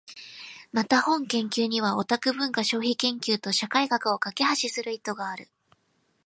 [0.71, 5.47] また、本研究にはオタク文化消費研究と社会学を架橋する意図がある。